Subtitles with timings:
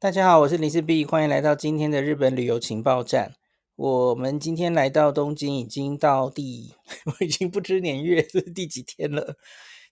[0.00, 3.34] 大家好，我是林氏璧，欢迎来到今天的日本旅游情报站。
[3.76, 9.36] 我们今天来到东京，已经到第， 我已经不知年月是第几天了。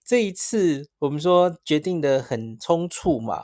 [0.03, 3.43] 这一次我们说决定的很匆促嘛，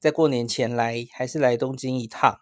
[0.00, 2.40] 在过年前来，还是来东京一趟。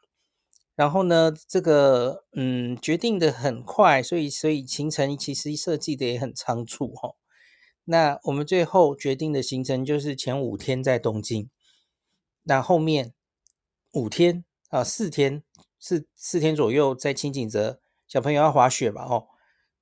[0.74, 7.14] 然后呢，这个嗯，决定的很快，所以所以行程其实设计的也很仓促哈、哦。
[7.84, 11.50] 那我们最后决定的行程就是前五天在东京，
[12.44, 13.12] 那后面。
[13.92, 15.42] 五天啊，四天，
[15.78, 19.04] 四四天左右在轻井泽，小朋友要滑雪吧？
[19.04, 19.26] 哦，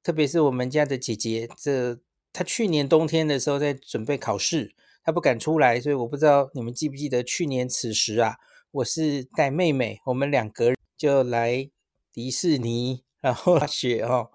[0.03, 1.97] 特别是我们家的姐姐，这
[2.33, 8.39] 她去年冬天的时候在准备考试，她不敢出来，所以我不知道你们记不记得去年此时啊，
[8.73, 11.71] 我是带妹妹，我们两个就来
[12.13, 14.31] 迪士尼，然后滑雪哦。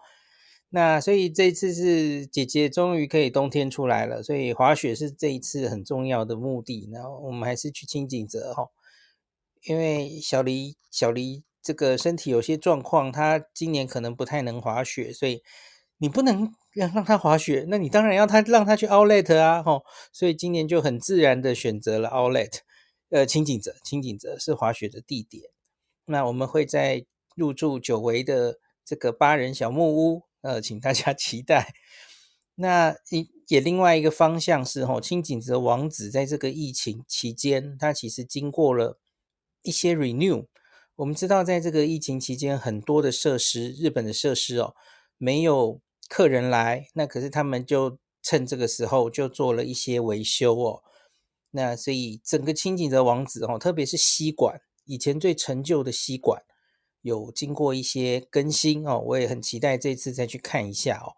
[0.70, 6.90] 那所以这次是姐姐终于可以冬天出来了，所以滑雪是这一次很重要的目的。
[6.94, 8.70] 然后我们还是去轻井泽哈。
[9.66, 15.42] 因为小黎小黎这个身体有些状况，他今年可能不太能滑雪，所以
[15.98, 22.60] 你不能让让他滑雪，那你当然要他让他去 Outlet 啊，吼，所以今年就很自然的选择了 Outlet，
[23.10, 25.46] 呃，轻井泽，轻井泽是滑雪的地点。
[26.06, 31.74] 那我们会在入住久违的这个八人小木屋，呃，请大家 期待。
[32.54, 39.00] 那也也另外一个方向是，吼，轻井泽王子在这个疫情期间，他其实经过了。
[39.66, 40.46] 一些 renew，
[40.96, 44.76] 我们知道在这个疫情期间，很多的设施，日本的设施哦，
[45.18, 50.84] 没有客人来，那可是他们就趁这个时候就做了一些维修哦。
[51.52, 56.44] 那所以整个轻井泽王子哦，特别是西馆，以前最陈旧的西馆，
[57.02, 61.18] 有经过一些更新哦，我也很期待这次再去看一下哦。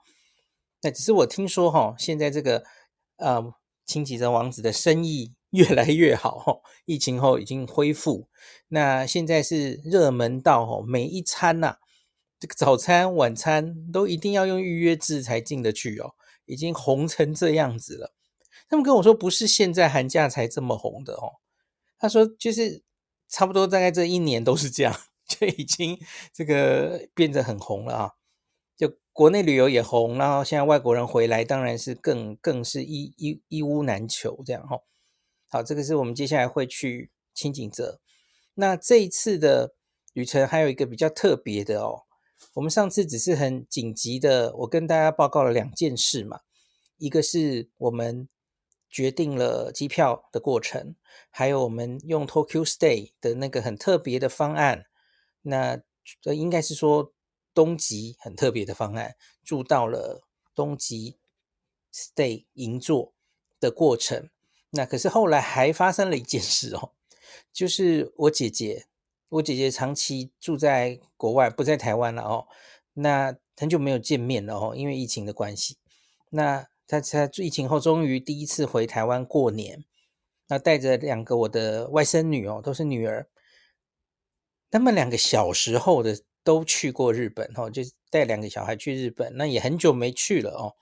[0.81, 2.63] 那只是我听说哈、哦，现在这个
[3.17, 3.53] 呃
[3.85, 5.36] 轻井泽王子的生意。
[5.51, 8.27] 越来越好， 疫情后已经恢复。
[8.69, 11.77] 那现在是热门到每一餐呐，
[12.39, 16.11] 这个早餐、晚餐都一定要用预约制才进得去哦，
[16.45, 18.13] 已经红成这样子了。
[18.69, 21.39] 他们跟我说，不是现在寒假才这么红的哦。
[21.97, 22.83] 他说，就是
[23.30, 24.93] 差不多大概这一年都是这样，
[25.27, 25.97] 就已经
[26.33, 28.11] 这个变得很红了啊。
[28.75, 34.80] 就国内旅游也红，然后现在外国人回来，当然是更更是一一一屋难求这样哈。
[35.57, 37.99] 好，这个是我们接下来会去清井泽。
[38.53, 39.73] 那这一次的
[40.13, 42.03] 旅程还有一个比较特别的哦。
[42.53, 46.41] 我们上次只是很紧急的，我跟大家报告了两件事嘛。
[46.97, 48.29] 一个是我们
[48.87, 50.95] 决定了机票的过程，
[51.31, 54.85] 还有我们用 Tokyo Stay 的那个很特别的方案。
[55.41, 55.81] 那
[56.21, 57.15] 这应该是说
[57.55, 60.21] 东极很特别的方案，住到了
[60.53, 61.17] 东极
[61.91, 63.15] Stay 银座
[63.59, 64.29] 的过程。
[64.72, 66.92] 那可是后来还发生了一件事哦，
[67.54, 68.86] 就是我姐姐，
[69.30, 72.48] 我姐姐长期住在国外，不在台湾了哦。
[72.94, 75.78] 那很久没有见面了哦，因为疫情的关系。
[76.32, 79.86] 那她在疫情后终于第一次回台湾过年，
[80.50, 83.30] 那带着两个我的外甥女哦，都是女儿。
[84.70, 90.76] 他们两个小时候的都去过日本哦，就带两个小孩去日本，那也很久没去了哦。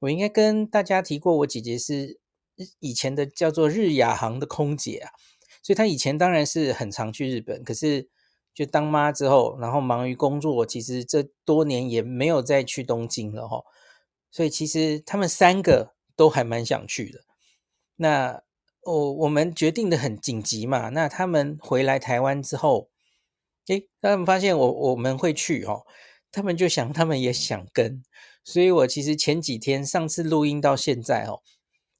[0.00, 2.18] 我应该跟大家提过，我姐姐是。
[2.78, 5.10] 以前的叫做日亚航的空姐啊，
[5.62, 8.08] 所以她以前当然是很常去日本，可是
[8.54, 13.62] 就当妈之后，然后忙于工作，其实这多年也没有再去东京了哈。
[14.30, 17.20] 所以其实他们三个都还蛮想去的。
[17.96, 18.42] 那
[18.82, 22.90] 我我们决定的很紧急嘛，那他们回来台湾之后，
[23.68, 25.82] 诶，他们发现我我们会去哦，
[26.30, 28.02] 他们就想他们也想跟，
[28.44, 31.40] 所以我其实前几天上次录音到现在哦。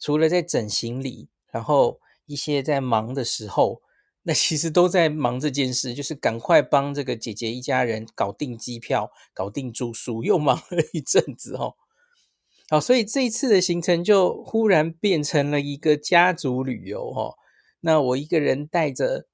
[0.04, 3.81] 除了在整行李，然后一些在忙的时候，
[4.25, 11.76] 那其实都在忙这件事，就是赶快帮这个姐姐一家人搞定机票、搞定住宿，又忙了一阵子哦。
[12.69, 17.36] 好，所以这一次的行程就忽然变成了一个家族旅游哦。
[17.81, 19.26] 那我一个人带着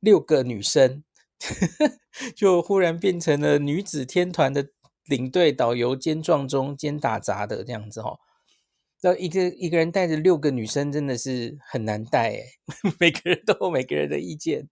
[0.00, 1.04] 六个女生，
[2.34, 4.66] 就忽然变成了女子天团的
[5.04, 8.18] 领队、导游兼撞钟兼打杂的这样子哦。
[9.02, 12.44] 要一个一个人带着六个女生真的是很难带诶，
[12.98, 14.68] 每个人都有每个人的意见。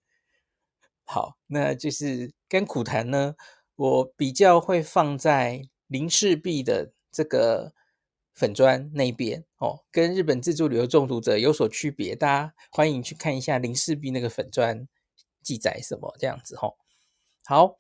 [1.05, 3.35] 好，那就是甘苦谈呢，
[3.75, 7.73] 我比较会放在林氏璧的这个
[8.32, 12.15] 粉砖那边哦，跟日本自助旅游中毒者有所区别。
[12.15, 14.87] 大家欢迎去看一下林氏璧那个粉砖
[15.43, 16.76] 记载什么这样子哦。
[17.44, 17.79] 好，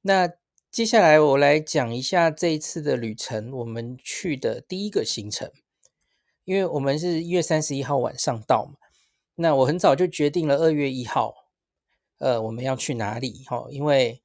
[0.00, 0.32] 那
[0.70, 5.52] 接下来我来讲一下这一次的旅程，我们去的第一个行程。
[6.50, 8.72] 因为我们是一月三十一号晚上到嘛，
[9.36, 11.32] 那我很早就决定了二月一号
[12.18, 13.44] 呃，我们要去哪里？
[13.46, 14.20] 哈，因为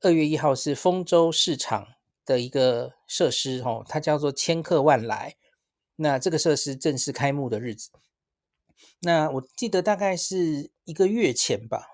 [0.00, 1.88] 二月一号是丰州市场
[2.24, 5.34] 的一个设施，哈，它叫做千客万来。
[5.96, 7.90] 那这个设施正式开幕的日子，
[9.02, 11.86] 那我记得大概是一个月前吧，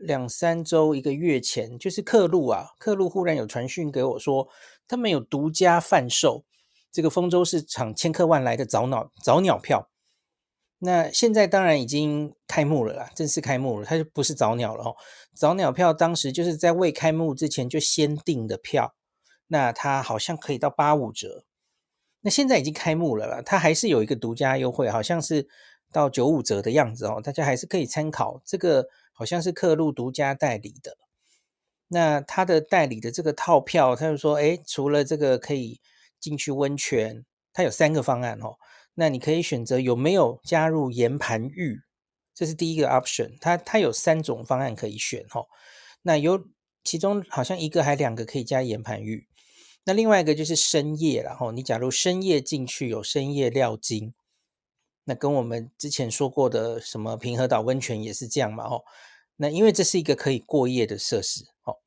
[0.00, 4.48] 两三周一个月前，就是客路啊，客路忽然有传讯给我说，
[4.88, 6.44] 他们有独家贩售
[6.90, 9.88] 这个丰州市场千客万来的早鸟早鸟票。
[10.80, 14.96] 那现在当然已经开幕了啦，正式开幕了，它就不是早鸟了哦。
[15.34, 18.94] 早鸟票当时就是在未开幕之前就先订的票，
[19.48, 21.44] 那它好像可以到八五折。
[22.20, 25.48] 那现在已经开幕了啦，它还是有一个独家优惠，好像是
[25.92, 28.40] 到九五折的样子哦，大家还是可以参考。
[28.44, 30.96] 这个好像是客路独家代理的，
[31.88, 35.80] 那他的代理的这个套票，他就说，诶，除了这个可以
[36.20, 38.56] 进去温泉，它有三个方案哦。
[38.94, 41.80] 那你可以选择有没有加入岩盘浴，
[42.34, 43.36] 这是第一个 option。
[43.40, 45.46] 它它有三种方案可以选哦。
[46.02, 46.48] 那有
[46.82, 49.28] 其中好像一个还两个可以加岩盘浴。
[49.84, 54.12] 那另外一个就是深夜，然后你假如深夜进去有深夜料金，
[55.04, 58.82] 那跟我们之前说过的什么平和岛温泉也是这样嘛哦。
[59.36, 61.77] 那因为这是一个可以过夜的设施哦。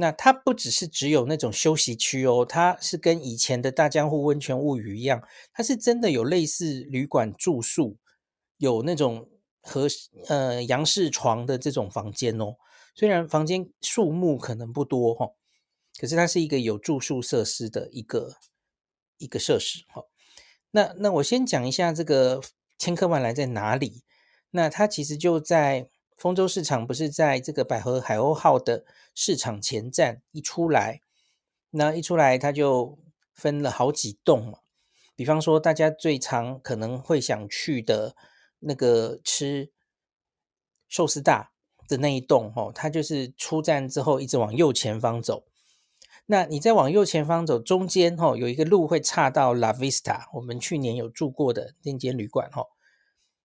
[0.00, 7.98] 那它不只是只有那种休息区哦，它是跟以前的大江户温泉物语一样，它是真的有类似旅馆住宿，
[8.56, 9.28] 有那种
[9.60, 9.86] 和
[10.28, 12.56] 呃洋式床的这种房间哦。
[12.94, 15.32] 虽然房间数目可能不多哈、哦，
[16.00, 18.36] 可是它是一个有住宿设施的一个
[19.18, 20.06] 一个设施哈、哦。
[20.70, 22.40] 那那我先讲一下这个
[22.78, 24.02] 千客万来在哪里？
[24.52, 25.90] 那它其实就在。
[26.20, 28.84] 丰州市场不是在这个百合海鸥号的
[29.14, 31.00] 市场前站一出来，
[31.70, 32.98] 那一出来它就
[33.32, 34.58] 分了好几栋嘛。
[35.16, 38.14] 比方说，大家最常可能会想去的
[38.58, 39.72] 那个吃
[40.86, 41.52] 寿司大
[41.88, 45.44] 的那一栋哦，它就是出站之后一直往右前方走。
[46.26, 52.66] 那你再往右前方走，中间哦有一个路会岔到 La Vista，我们去年有住过的那间旅馆哦。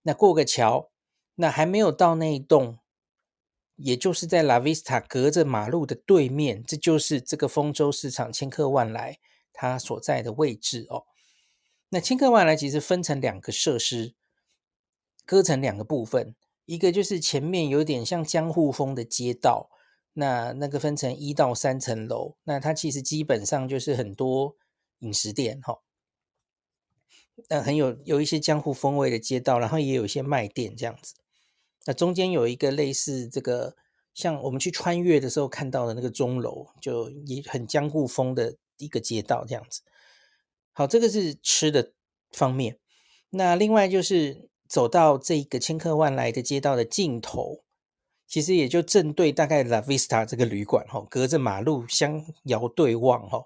[0.02, 0.90] 那过个桥。
[1.36, 2.80] 那还没有到那一栋，
[3.76, 9.20] 也就是在 La Vista 隔着马路的对面，这就是这个丰州市场千客万来
[9.52, 11.06] 它所在的位置哦。
[11.90, 14.16] 那千客万来其实分成两个设施，
[15.26, 16.36] 割成两个部分，
[16.66, 19.70] 一个就是前面有点像江户风的街道，
[20.14, 24.56] 那那个分成一到三层楼，那它其实基本上就是很多
[25.00, 25.82] 饮食店哈。
[27.50, 31.16] 那很有有一些江户风味的街道，然后也有一些卖店这样子。
[31.86, 33.76] 那中间有一个类似这个，
[34.14, 39.82] 像我们去穿越的时候看到的那个钟楼，就也很江户风的一个街道这样子。
[40.74, 41.94] 好，这个是吃的
[42.32, 42.80] 方面。
[43.30, 47.64] 那另外就是走到这个千客万来的街道的尽头，
[48.28, 53.46] 其实也就正对大概 La Vista 这个旅馆哈，隔着马路相遥对望哈。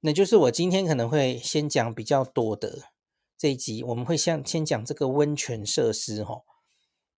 [0.00, 2.90] 那就是我今天可能会先讲比较多的
[3.36, 6.42] 这一集，我们会先先讲这个温泉设施哈。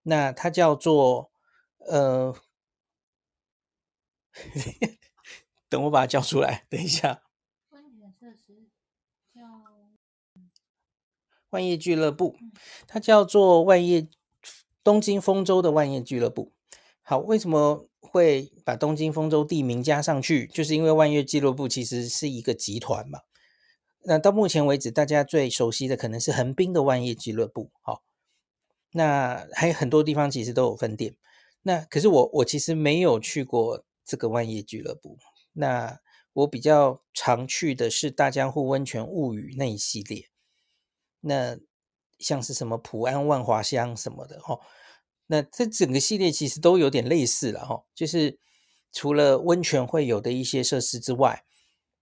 [0.09, 1.31] 那它叫做
[1.87, 2.35] 呃，
[5.69, 7.21] 等我把它叫出来，等一下。
[7.69, 8.67] 温泉设施
[9.31, 9.41] 叫
[11.51, 12.35] 万叶俱乐部，
[12.87, 14.07] 它叫做万叶
[14.83, 16.53] 东京丰州的万叶俱乐部。
[17.03, 20.47] 好，为什么会把东京丰州地名加上去？
[20.47, 23.19] 就是因为万叶俱乐部其实是一个集团嘛。
[24.05, 28.03] 那到目前为止，大家最熟悉的可能是横滨的万叶俱乐部，好。
[28.91, 31.15] 那还有很多地方其实都有分店，
[31.63, 35.17] 那可是我我其实没有去过这个万叶俱乐部，
[35.53, 35.99] 那
[36.33, 40.29] 我比较常去的是大江户温泉物语那一系列，
[41.21, 41.57] 那
[42.17, 44.59] 像是什么普安万华香什么的哦，
[45.27, 48.39] 那这整个系列其实都有点类似了哈，就是
[48.91, 51.43] 除了温泉会有的一些设施之外。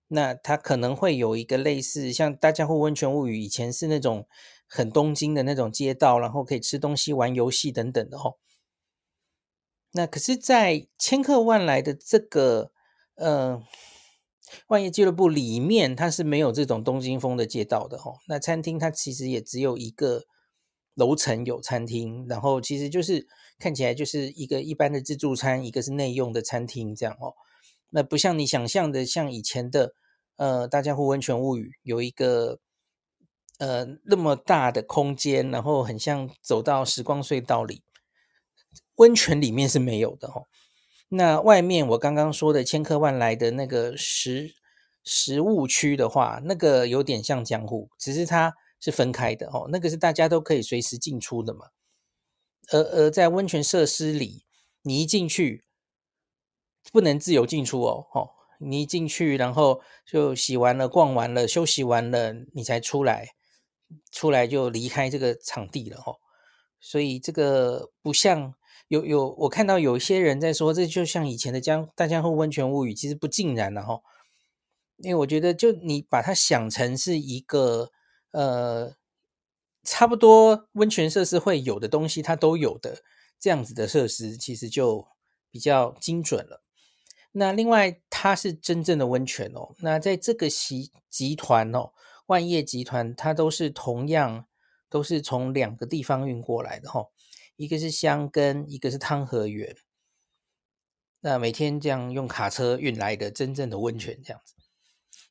[0.10, 4.26] 那它可能会有一个类似像大江户温泉物语以前是那种
[4.68, 8.36] 很东京的那种街道，然后可以吃东西、玩游戏等等的哦。
[9.94, 12.72] 那可是，在千客万来的这个
[13.16, 13.64] 呃
[14.68, 18.18] 万叶俱乐部里面，它是没有这种东京风的街道的哦。
[18.28, 20.24] 那餐厅它其实也只有一个
[20.94, 23.26] 楼层有餐厅，然后其实就是
[23.58, 27.34] 看起来就是一个一般的自助餐，一个是内用的餐厅这样哦。
[27.90, 29.94] 那不像你想象的，像以前的，
[30.36, 32.60] 呃，大江户温泉物语有一个，
[33.58, 37.84] 呃，那么大的空间，然后很像走到时光隧道里。
[38.96, 40.48] 温泉里面是没有的哦。
[41.10, 44.54] 那外面我刚刚说的千客万来的那个食
[45.04, 49.68] 食物区的话，那个有点像江户，只是它是分开的哦。
[49.72, 51.68] 那个是大家都可以随时进出的嘛。
[52.72, 54.44] 而而在温泉设施里。
[54.84, 55.66] 你一进去
[56.94, 63.32] 不能自由进出哦，哦，你一进去，然后就洗完了、逛完了、休息完了，你才出来，
[64.12, 66.18] 出来就离开这个场地了哦。
[66.80, 68.54] 所以这个不像
[68.88, 74.02] 有有我看到有一些人在说，这就像以前的江大江户温泉物语，其实不尽然了哈。
[74.98, 77.92] 因为我觉得，就你把它想成是一个
[78.32, 78.96] 呃，
[79.84, 83.04] 差不多温泉设施会有的东西，它都有的
[83.40, 85.08] 这样子的设施，其实就
[85.52, 86.64] 比较精准了。
[87.34, 89.76] 那另外，它是真正的温泉哦。
[89.80, 91.92] 那在这个集集团哦，
[92.28, 94.46] 万叶集团，它都是同样
[94.90, 97.10] 都是从两个地方运过来的哈、哦，
[97.56, 99.76] 一个是箱根，一个是汤和源。
[101.22, 104.54] 那每天这样用卡车运来的真正的温泉，这样子。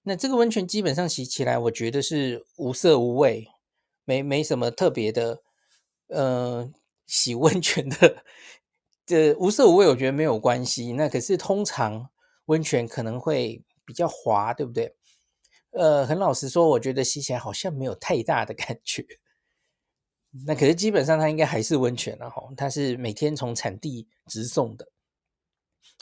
[0.03, 3.47] 那这个温泉基本上洗起来，我觉得是无色无味，
[4.05, 5.43] 没没什么特别的，
[6.09, 6.71] 呃，
[7.07, 8.25] 洗温泉的
[9.05, 10.93] 这无色无味，我觉得没有关系。
[10.93, 12.11] 那可是通常
[12.47, 14.96] 温泉可能会比较滑，对不对？
[15.77, 19.05] 呃，很老实说，我觉得洗起来好像没有太大的感觉。
[20.47, 24.89] 那可是基本上它应该还是温泉了哈，它是每天从产地直送的。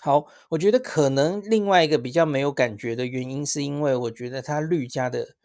[0.03, 5.37] 好，我觉得可能另外一个比较没有感觉的原因，是因为我觉得它绿加的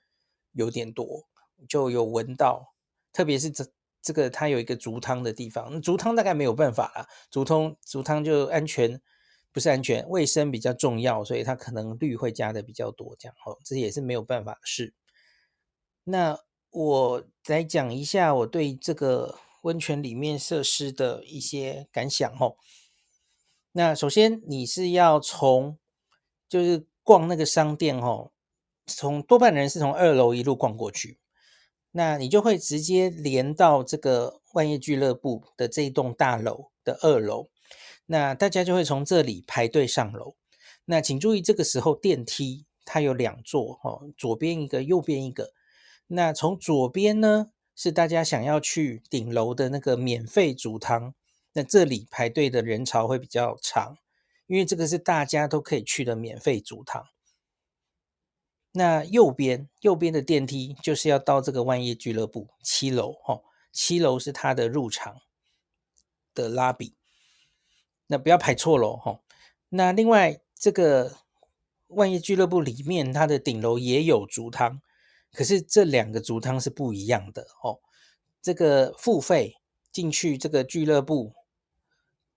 [0.54, 1.28] 有点多，
[1.68, 2.74] 就有闻到，
[3.14, 3.66] 特别是这
[4.02, 9.00] 这个它有一个竹汤的地方，竹汤大概没有办法啦，竹汤竹汤就安全，
[9.52, 14.94] 不是安全，卫生比较重要，所以它可能氯会加的比较多，这样哦，这也是没有办法的事。
[16.04, 16.40] 那
[16.72, 22.56] 我来讲一下我对这个温泉里面设施的一些感想哦。
[23.72, 25.78] 那首先你是要从，
[26.48, 28.32] 就是逛那个商店哦，
[28.86, 31.20] 从多半人是从二楼一路逛过去，
[31.92, 37.50] 那你就会直接连到这个万叶俱乐部的这一栋大楼的二楼，
[38.12, 40.36] 那大家就会从这里排队上楼。
[40.86, 45.54] 那请注意，这个时候电梯它有两座哦，左边一个，右边一个。
[46.08, 51.14] 那从左边呢，是大家想要去顶楼的那个免费煮汤。
[51.54, 54.00] 那这里排队的人潮会比较长，
[54.48, 57.06] 因为这个是大家都可以去的免费煮汤。
[58.72, 65.18] 那右边右边的电梯就是要到这个万叶俱乐部七楼，哦，七楼是它的入场
[66.34, 66.99] 的拉比。
[68.10, 69.22] 那不要排错楼，哈。
[69.70, 71.16] 那另外这个
[71.88, 74.82] 万叶俱乐部里面，它的顶楼也有煮汤，
[75.32, 77.80] 可是这两个煮汤是不一样的哦。
[78.42, 79.56] 这个付费
[79.92, 81.34] 进去这个俱乐部。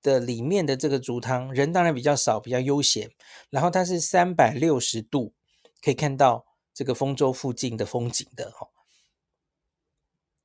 [0.05, 3.13] 的里面的这个竹汤人当然比较少，比较悠闲。
[3.51, 5.33] 然后它是三百六十度
[5.81, 8.67] 可以看到这个丰州附近的风景的哈。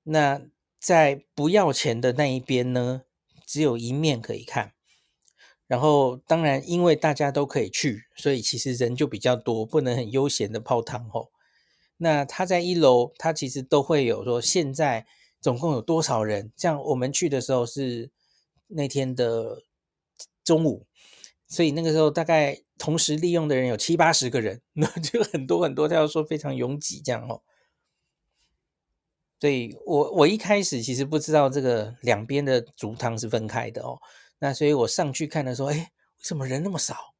[0.03, 0.43] 那
[0.79, 3.01] 在不要钱的那一边呢，
[3.47, 4.73] 只有一面可以看。
[5.67, 11.29] 然后当然因为大家都可以去，所以其实人就比较多，不能很悠闲的泡汤哦。
[11.97, 15.05] 那他在一楼，他其实都会有说现在
[15.39, 16.51] 总共有多少人。
[16.57, 18.09] 像我们去的时候是。
[18.69, 19.63] 那天的
[20.43, 20.85] 中午，
[21.47, 27.41] 所以那个时候大概同时利用的人有七八十个人， 那就很多很多，他要说非常拥挤这样哦。
[29.39, 33.97] 所以我我一开始其实不知道这个两边的竹汤是分开的哦。
[34.39, 35.89] 那所以我上去看的时候，哎，为
[36.19, 37.13] 什么人那么少？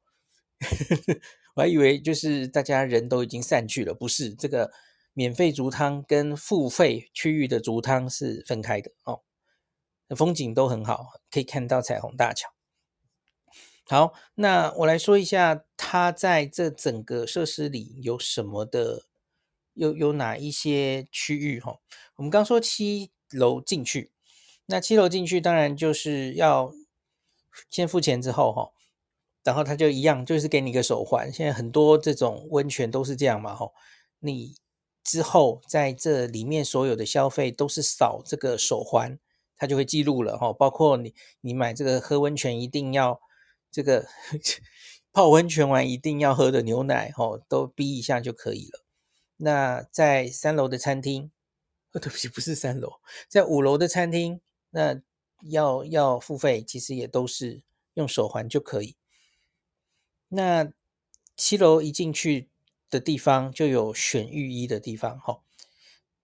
[1.54, 4.72] 我还以为就是大家人都已经散去了，不是，这个
[5.12, 9.22] 免费竹汤跟付费区域的竹汤是分开的哦。
[10.16, 12.48] 风景都很好，可以看到彩虹大桥。
[13.86, 19.06] 好，那我来说一下，它在这整个设施里有什么的，
[19.74, 21.80] 有有哪一些区域哈？
[22.16, 24.12] 我们刚说七楼进去，
[24.66, 26.72] 那七楼进去当然就是要
[27.70, 28.70] 先付钱之后哈，
[29.44, 31.32] 然后他就一样，就是给你一个手环。
[31.32, 33.70] 现在很多这种温泉都是这样嘛哈，
[34.20, 34.54] 你
[35.02, 39.18] 之后在这里面所有的消费都是扫这个手环。
[39.60, 43.20] 它就会记录了哈，包括你你买这个喝温泉一定要
[43.72, 44.06] 这个
[45.12, 48.84] 泡温泉完一定要喝的牛奶哈，都逼一下就可以了。
[49.38, 51.32] 那在三楼的餐厅，
[51.92, 55.00] 哦，对不起，不是三楼，在五楼的餐厅，那
[55.42, 57.62] 要要付费，其实也都是
[57.94, 58.96] 用手环就可以。
[60.28, 60.72] 那
[61.36, 62.48] 七楼一进去
[62.90, 65.42] 的地方就有选浴衣的地方哈，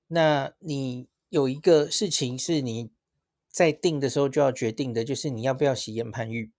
[0.08, 2.90] 那你有一个事情是你。
[3.54, 6.50] 在订的时候就要决定的，就是你要不要洗岩盘浴。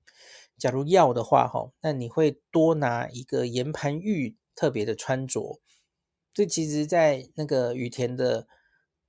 [0.57, 5.59] 假如要的话，哈，那你会多拿一个岩盘浴特别的穿着。
[6.33, 8.47] 这其实，在那个羽田的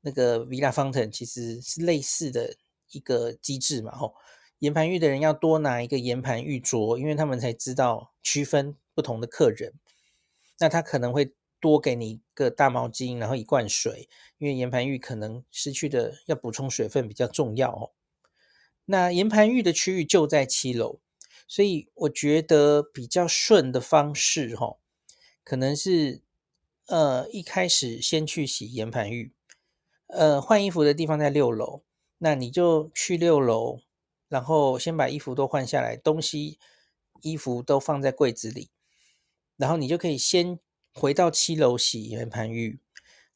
[0.01, 2.57] 那个 Villa Fountain 其实是类似的
[2.91, 4.13] 一个机制嘛，哈。
[4.61, 9.75] 岩盘浴的人要多拿一个岩盘浴桌，因为他们才知道区分不同的客人。
[10.59, 17.93] 那他可能会多给你一个大毛巾，然后一罐水，因为岩盘浴可能失去的要补充水分比较重要哦。
[18.87, 21.01] 那岩盘浴的区域就在七楼，
[21.47, 24.79] 所以我觉得比较顺的方式哦，
[25.45, 26.23] 可能是
[26.87, 29.35] 呃一开始先去洗岩盘浴，
[30.07, 31.83] 呃换衣服的地方在六楼，
[32.19, 33.81] 那你就去六楼，
[34.29, 36.59] 然后先把衣服都换下来，东西
[37.23, 38.71] 衣服都放在柜子里。
[39.57, 40.59] 然后你就可以先
[40.93, 42.81] 回到七楼洗岩盘浴，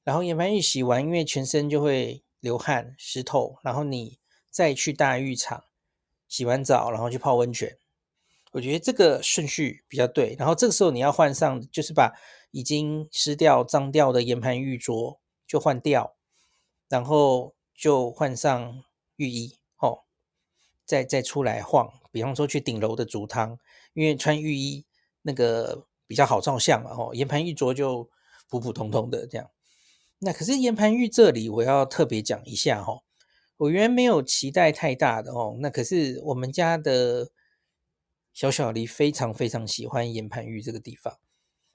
[0.05, 4.19] 然后岩盘浴洗完，因为全身就会流汗湿透，然后你
[4.51, 5.65] 再去大浴场
[6.29, 7.79] 洗完澡，然后去泡温泉。
[8.53, 10.35] 我觉得这个顺序比较对。
[10.39, 12.13] 然后这个时候你要换上，就是把
[12.51, 16.17] 已经湿掉脏掉的岩盘浴桌就换掉，
[16.89, 18.85] 然后就换上
[19.17, 20.05] 浴衣哦，
[20.85, 21.91] 再再出来晃。
[22.13, 23.59] 比方说去顶楼的煮汤，
[23.95, 24.85] 因为穿浴衣
[25.23, 25.87] 那个。
[26.11, 28.11] 比较好照相嘛，吼，岩盘浴桌就
[28.49, 29.49] 普普通通的这样。
[30.19, 33.05] 那可是岩盘浴这里我要特别讲一下，吼，
[33.59, 35.57] 我原来没有期待太大的哦。
[35.61, 37.31] 那可是我们家的
[38.33, 41.21] 小小黎非常非常喜欢岩盘浴这个地方。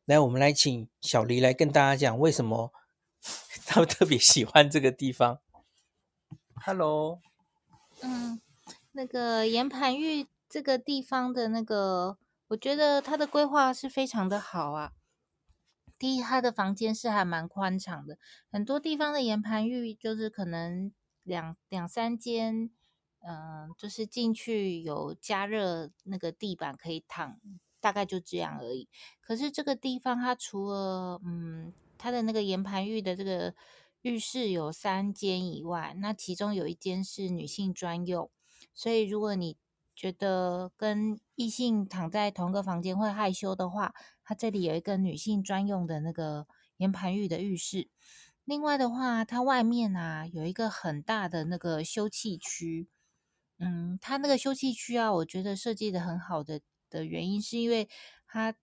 [0.03, 2.73] 来，我们来请小黎来跟大家讲为什么
[3.65, 5.39] 他们特别喜欢这个地方。
[6.63, 7.19] Hello，
[8.01, 8.41] 嗯，
[8.93, 12.17] 那个岩盘浴这个地方的那个。
[12.49, 14.93] 我觉得它的规划是非常的好啊。
[15.97, 18.19] 第一，它的房间是还蛮宽敞的，
[18.51, 20.91] 很多地方的岩盘浴就是可能
[21.23, 22.69] 两两三间，
[23.21, 27.39] 嗯、就是进去有加热那个地板可以躺，
[27.79, 28.87] 大概就这样而已。
[29.21, 33.55] 可是这个地方它除了嗯，它的那个岩盘浴的这个
[34.05, 38.29] 浴室有三间以外，那其中有一间是女性专用，
[38.71, 39.57] 所以如果你
[39.95, 46.45] 觉得跟异性躺在同个房间会害羞的话，它这里有一个女性专用的那个
[46.77, 47.89] 岩盘浴的浴室。
[48.43, 52.87] 另外的话，它外面啊有一个很大的那个休憩区。
[53.57, 57.89] 嗯，它那个休憩区啊，我觉得设计的很好的的原因是因为
[58.27, 58.53] 它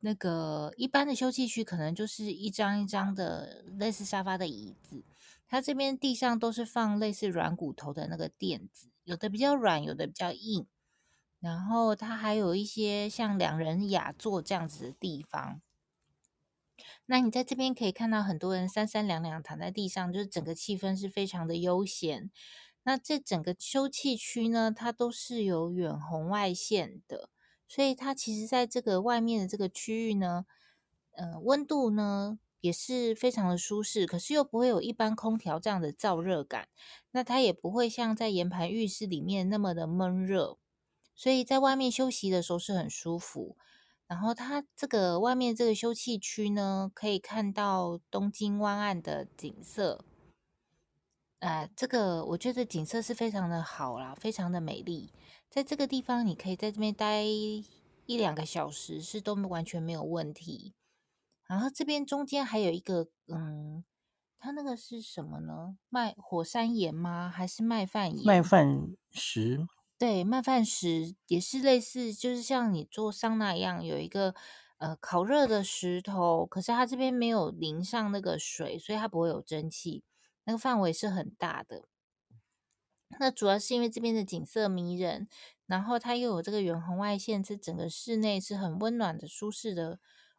[0.00, 5.04] 那个一般的休憩区可能就是一张一张的类似沙发的椅子，
[5.48, 10.66] 它这边地上都是放类似软骨头的那个垫子，有的比较软，有的比较硬。
[11.40, 15.60] 然后它还有一些像两人雅座这样子的地方，
[17.06, 22.30] 那你在这边可以看到很多人三三两两躺在地上，就是整个气氛是非常的悠闲。
[22.84, 27.28] 那这整个休憩区呢，它都是有远红外线的，
[27.74, 30.44] 所以它其实在这个外面的这个区域呢，
[31.12, 36.68] 呃，温度呢也是非常的舒适，可是又不会有一般空调这样的燥热感。
[37.12, 40.58] 那它也不会像在岩盘浴室里面那么的闷热。
[41.14, 43.56] 所以在外面休息的时候是很舒服，
[44.06, 50.04] 然后它这个外面这个休憩区呢，可以看到东京湾岸的景色，
[51.38, 55.10] 呃，这个我觉得景色是非常的好啦，非常的美丽。
[55.52, 57.66] 在这个地方，你可以在这边待一
[58.06, 60.72] 两个小时，是都完全没有问题。
[61.46, 63.84] 然后这边中间还有一个，嗯，
[64.38, 65.76] 它那个是什么呢？
[65.90, 67.28] 卖火山岩吗？
[67.28, 68.24] 还是麦饭岩？
[68.24, 69.68] 麦饭石。
[69.98, 74.34] 对，麦饭石也是类似，就是像你做桑拿一样，有一个
[74.78, 80.02] 呃烤热的石头，可是它这边没有淋上那个水，所以它不会有蒸汽，
[80.44, 81.84] 那个范围是很大的。
[83.18, 85.28] 那主要是因为这边的景色迷人，
[85.66, 89.98] 然后它又有这个远红外线，这整个室内是很温暖的、舒适的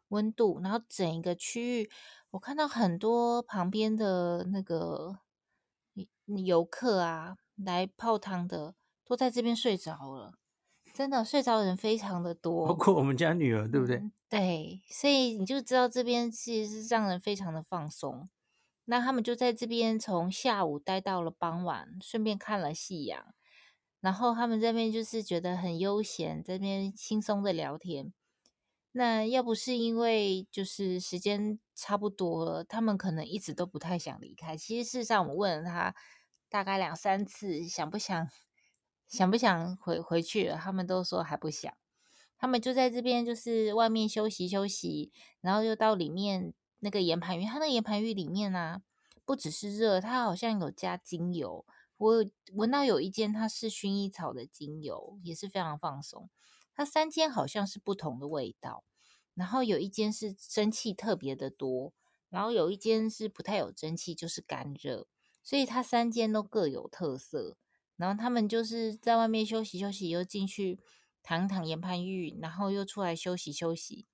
[0.09, 0.59] 温度。
[0.61, 1.89] 然后整一个区域，
[2.31, 5.19] 我看到很多旁边的那个
[6.45, 8.75] 游客啊，来泡汤的。
[9.05, 10.31] 都在这边睡着了，
[10.93, 13.97] 真的睡着的人非常的多，包括我们家女儿，对不对？
[13.97, 18.29] 嗯，对，所以你就知道这边其实是让人非常的放松。
[18.85, 23.33] 那他们就在这边从下午待到了傍晚，顺便看了夕阳。
[24.01, 28.13] 然后他们这边就是觉得很悠闲，这边轻松的聊天。
[28.91, 34.57] 那要不是因为就是时间差不多了，他们可能一直都不太想离开。
[34.57, 35.95] 其实事实上，我问了他
[36.49, 38.27] 大概两三次，想不想？
[39.07, 40.49] 想不想回回去？
[40.49, 41.71] 他们都说还不想。
[42.37, 47.45] 他们就在这边，就是外面休息休息，然后又到里面那个岩盘浴。
[47.45, 48.81] 它那个岩盘浴里面呢、啊，
[49.25, 51.65] 不只是热，它好像有加精油。
[51.97, 56.29] 我闻到有一间它是薰衣草的精油，也是非常放松。
[56.75, 58.83] 它三间好像是不同的味道，
[59.33, 61.93] 然后有一间是蒸汽特别的多，
[62.29, 65.07] 然后有一间是不太有蒸汽，就是干热。
[65.41, 67.57] 所以它三间都各有特色。
[67.95, 70.79] 然后他们就是在外面休息休息，又进去
[71.21, 74.07] 躺躺岩盘浴，然后又出来休息休息。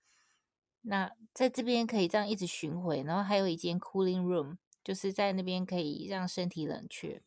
[0.82, 7.22] 那在这边可以这样一直巡回，然后还有一间 cooling room，就是在那边可以让身体冷却。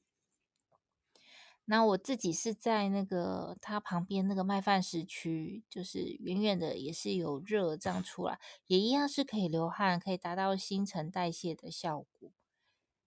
[1.65, 12.33] 那我自己是在那个它旁边那个麦饭石区，就是远远的也是有热这样出来，也一样是可以流汗，可以达到新陈代谢的效果。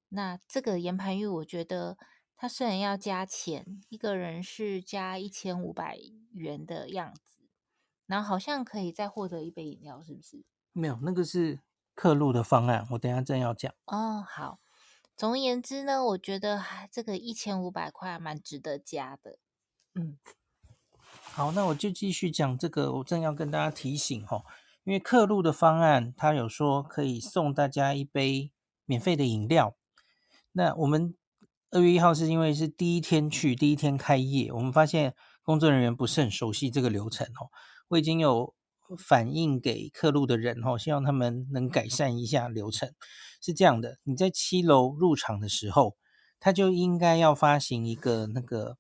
[0.10, 1.98] 那这个岩盘浴，我觉得
[2.38, 6.00] 它虽然要加钱，一个人是加一千五百
[6.32, 7.35] 元的样子，
[8.08, 10.44] 然后好像可以再获得一杯饮料，是不是？
[10.74, 11.60] 没有，那个是
[11.94, 13.74] 刻录的方案，我等一下正要讲。
[13.86, 14.60] 哦，好。
[15.18, 19.40] 总而言之呢，我觉得这个一千五百块蛮值得加的。
[19.94, 20.18] 嗯，
[21.32, 22.92] 好，那我就继续讲这个。
[22.96, 24.44] 我正要跟大家提醒哈，
[24.84, 28.52] 因为刻录的方案，他有说可以送大家一杯
[28.84, 29.78] 免费的饮料。
[30.52, 31.16] 那我们
[31.72, 37.48] 二月一号是因为是第一天去，第一天开业，我们发现工作人员不是很熟悉这个流程哦。
[37.90, 38.54] 我已经有
[38.98, 42.94] 反映给客路的人哦，希望他们能改善一下流程。
[43.42, 45.96] 是这样的，你在七楼入场的时候，
[46.40, 48.78] 他就应该要发行一个那个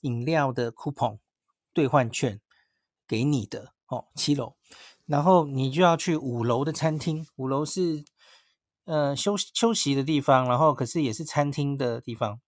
[0.00, 1.18] 饮料的 coupon
[1.72, 2.40] 兑换券
[3.06, 4.06] 给你的哦。
[4.16, 4.56] 七楼，
[5.06, 8.04] 然后你就要去五楼的餐厅，五楼是
[8.86, 12.40] 呃休休息的地方，然后可是也是餐厅的地方。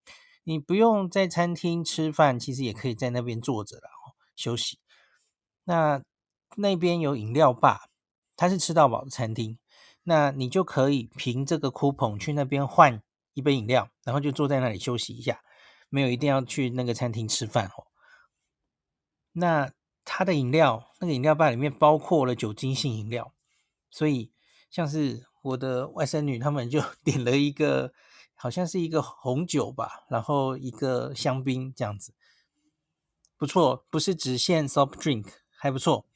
[0.43, 4.80] 你不用在餐厅吃饭，其实也可以在那边坐着了哦，休息。
[5.65, 6.03] 那
[6.57, 7.89] 那边有饮料吧，
[8.37, 9.59] 它是吃到饱的餐厅。
[10.05, 13.03] 那你就可以凭这个 coupon 去那边换
[13.35, 15.43] 一杯饮料，然后就坐在那里休息一下，
[15.89, 17.87] 没有一定要去那个餐厅吃饭哦。
[19.33, 19.71] 那
[20.05, 23.33] 它的饮料，那个饮料吧里面包括了酒精性饮料，
[23.91, 24.33] 所以
[24.71, 27.93] 像是我的外甥女他们就 点了一个，
[28.35, 32.15] 好像是一个红酒吧，然后一个香槟这样子，
[33.37, 35.27] 不错，不是只限 soft drink，
[35.61, 36.07] 还不错。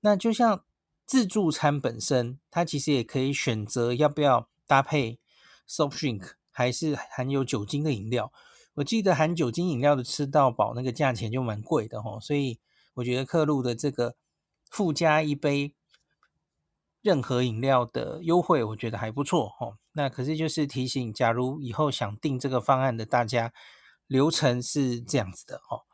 [0.00, 0.62] 那就像。
[1.10, 5.18] 自助餐本身，它其实也可以选择要不要搭配
[5.66, 8.30] soft drink，还是含有酒精的饮料。
[8.74, 12.60] 我记得含酒精饮料的吃到饱，那个价钱就蛮贵的吼，所以
[12.92, 14.16] 我觉得客路的这个
[14.70, 15.72] 附加一杯
[17.00, 19.78] 任何饮料的优惠，我觉得还不错吼。
[19.92, 23.54] 那可是就是提醒，假如以后想订这个方案的大家，
[24.06, 25.87] 流程是这样子的吼。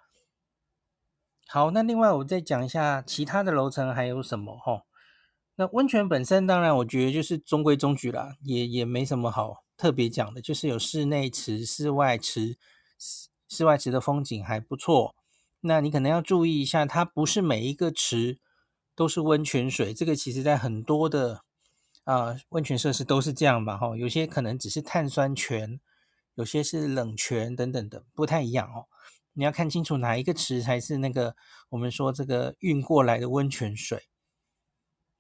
[1.47, 4.83] 好，那另外我再讲一下其他的楼层还有什么哈。
[5.57, 12.57] 那温泉本身，当然我觉得就是中规中矩啦，也也没什么好特别讲的，就是有室内池、室外池，
[12.99, 15.15] 室室外池的风景还不错。
[15.61, 18.39] 那你可能要注意一下，它不是每一个池
[18.97, 21.43] 都是温泉水，这个其实在很多的
[22.03, 23.77] 啊、温泉设施都是这样吧？
[23.77, 25.81] 哈，有些可能只是碳酸泉，
[26.35, 28.87] 有些是冷泉等等的，不太一样哦。
[29.35, 31.37] 你要看清楚哪一个池才是那个
[31.71, 34.09] 我们说这个运过来的温泉水。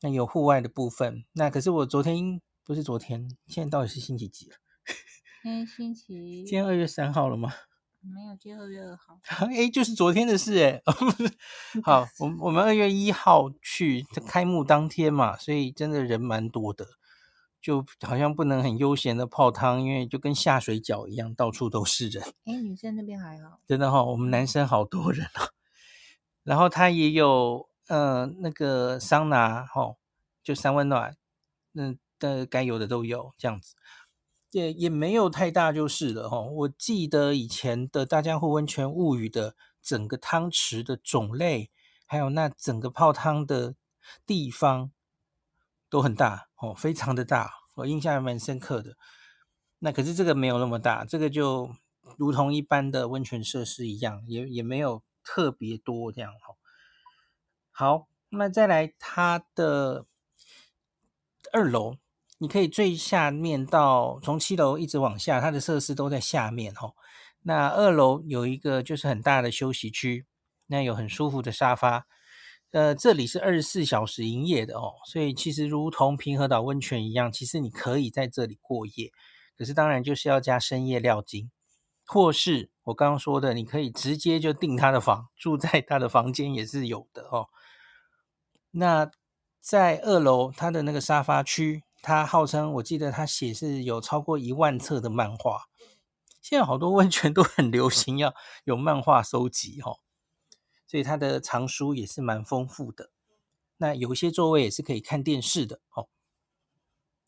[0.00, 4.56] 那有户外的部分，那可是我昨天不是昨天，现在到底是星期几了？
[5.42, 7.52] 今天星期，今天二月三号了吗？
[8.00, 9.18] 没有，今天二月二号。
[9.46, 10.82] 哎，就是昨天的事哎。
[11.82, 16.86] 好，我我们二月一号去开幕当天嘛，所以真的人蛮多的，
[17.64, 22.22] 就好像不能很悠闲的泡汤，因为就跟下水饺一样，到处都是人。
[22.44, 25.48] 哎，女生那边还好，真的哈、哦，我们男生好多人啊。
[26.42, 27.68] 然后它也有。
[27.86, 29.98] 呃，那个桑拿吼，
[30.42, 31.18] 就三温暖，
[31.72, 33.74] 那的该有的都有，这样子，
[34.52, 36.48] 也也没有太大就是了吼。
[36.48, 41.70] 我记得以前的大江户温泉物语的整个汤池的种类，
[42.06, 43.74] 还有那整个泡汤的
[44.24, 44.90] 地方
[45.94, 48.96] 都很大哦，非常的大，我印象还蛮深刻的。
[49.78, 51.70] 那可是这个没有那么大，这个就
[52.18, 56.56] 如同一般的温泉设施一样，也也没有特别多这样吼。
[57.70, 60.06] 好，那再来它的
[61.52, 61.98] 二楼，
[62.38, 66.94] 你可以最下面到从七楼一直往下，它的设施都在下面哦。
[67.42, 70.26] 那二楼有一个就是很大的休息区，
[70.66, 72.08] 那有很舒服的沙发。
[72.74, 79.12] 呃，这里是二十四小时营业的哦，所以其实如同平和岛温泉一样，其实你可以在这里过夜。
[79.56, 81.52] 可是当然就是要加深夜料金，
[82.04, 87.46] 或是我刚刚说的，你可以直接就订他的房，住在他的房间也是有的哦。
[88.72, 89.08] 那
[89.60, 95.66] 在二楼，它的那个沙发区，它号称我记得它写是有超过一万册的漫画。
[96.42, 98.34] 现在好多温泉都很流行要
[98.64, 100.00] 有漫画收集哦，
[100.94, 103.10] 所以它的藏书也是蛮丰富的。
[103.78, 106.06] 那有一些座位也是可以看电视的哦。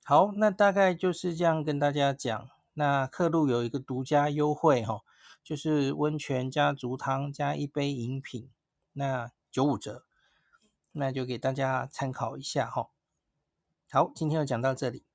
[0.05, 2.49] 好，那大概就是这样跟大家讲。
[2.75, 5.01] 那客路有一个独家优惠哈，
[5.43, 8.49] 就是温泉加足汤加一杯饮品，
[8.93, 10.05] 那九五折，
[10.93, 12.91] 那就给大家参考一下哈。
[13.91, 15.06] 好，今天就讲到这里。